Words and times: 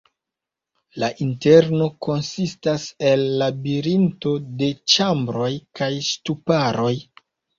La 1.01 1.09
interno 1.25 1.89
konsistas 2.05 2.87
el 3.11 3.21
labirinto 3.43 4.33
de 4.61 4.69
ĉambroj 4.93 5.51
kaj 5.81 5.91
ŝtuparoj. 6.11 6.93